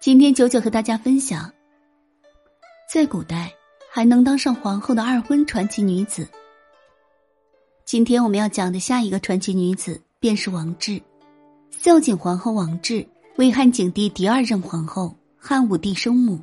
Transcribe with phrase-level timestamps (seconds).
[0.00, 1.52] 今天九九和大家分享，
[2.90, 3.52] 在古代
[3.92, 6.26] 还能当上皇后的二婚传奇女子。
[7.84, 10.98] 今天我们要讲的下一个传奇女子便是王志，
[11.70, 16.40] 孝景皇后王志为汉景帝第二任皇后，汉武帝生母。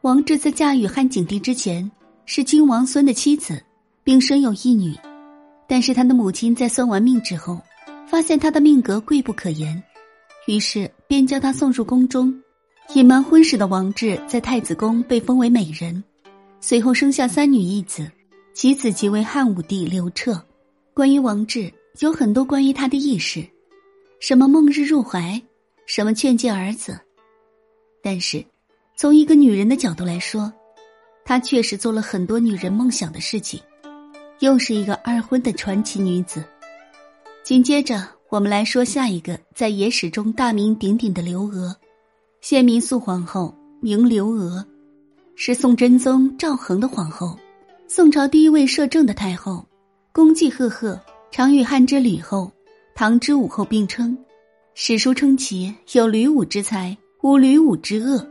[0.00, 1.90] 王志在嫁与汉景帝之前
[2.24, 3.62] 是君王孙的妻子，
[4.02, 4.96] 并生有一女，
[5.66, 7.60] 但是他的母亲在算完命之后，
[8.06, 9.82] 发现他的命格贵不可言。
[10.46, 12.34] 于是便将她送入宫中，
[12.94, 16.02] 隐瞒婚事的王志在太子宫被封为美人，
[16.58, 18.10] 随后生下三女一子，
[18.54, 20.42] 其子即为汉武帝刘彻。
[20.94, 23.46] 关于王志，有很多关于他的轶事，
[24.20, 25.40] 什么梦日入怀，
[25.84, 26.98] 什么劝诫儿子。
[28.02, 28.42] 但是，
[28.96, 30.50] 从一个女人的角度来说，
[31.26, 33.60] 她确实做了很多女人梦想的事情，
[34.38, 36.42] 又是一个二婚的传奇女子。
[37.44, 38.08] 紧接着。
[38.30, 41.74] 我们来说下一个在野史中大名鼎鼎的刘娥，
[42.40, 44.64] 先民肃皇后，名刘娥，
[45.34, 47.36] 是宋真宗赵恒的皇后，
[47.88, 49.66] 宋朝第一位摄政的太后，
[50.12, 50.98] 功绩赫赫，
[51.30, 52.50] 常与汉之吕后、
[52.94, 54.16] 唐之武后并称。
[54.74, 58.24] 史书称其有吕武之才，无吕武之恶。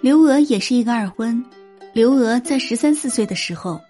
[0.00, 1.44] 刘娥也是一个二婚。
[1.92, 3.80] 刘娥在十三四岁的时候，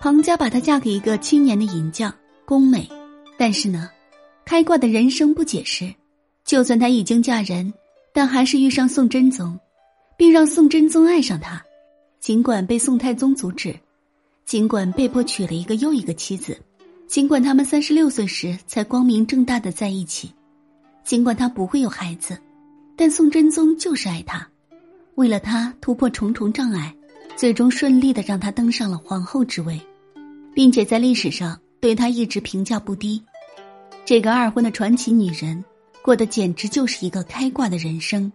[0.00, 2.12] 庞家把她嫁给一个青年的银匠
[2.44, 2.88] 宫美，
[3.38, 3.88] 但是呢。
[4.44, 5.94] 开挂的人生不解释，
[6.44, 7.72] 就算她已经嫁人，
[8.14, 9.58] 但还是遇上宋真宗，
[10.16, 11.60] 并让宋真宗爱上她。
[12.20, 13.74] 尽管被宋太宗阻止，
[14.46, 16.56] 尽管被迫娶了一个又一个妻子，
[17.08, 20.32] 尽管他们三十六岁时才光明正大的在一起，
[21.02, 22.38] 尽管他不会有孩子，
[22.96, 24.48] 但宋真宗就是爱她，
[25.16, 26.94] 为了她突破重重障碍，
[27.36, 29.78] 最终顺利的让她登上了皇后之位，
[30.54, 33.20] 并且在历史上对她一直评价不低。
[34.06, 35.62] 这个二婚的传奇女人，
[36.04, 38.30] 过得简直就是一个开挂的人生。